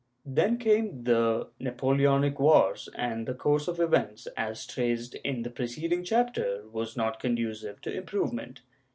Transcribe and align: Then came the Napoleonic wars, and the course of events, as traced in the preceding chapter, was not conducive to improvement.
Then 0.25 0.57
came 0.57 1.03
the 1.03 1.49
Napoleonic 1.59 2.39
wars, 2.39 2.89
and 2.95 3.27
the 3.27 3.35
course 3.35 3.67
of 3.67 3.79
events, 3.79 4.25
as 4.35 4.65
traced 4.65 5.13
in 5.23 5.43
the 5.43 5.51
preceding 5.51 6.03
chapter, 6.03 6.63
was 6.71 6.97
not 6.97 7.19
conducive 7.19 7.79
to 7.81 7.93
improvement. 7.93 8.61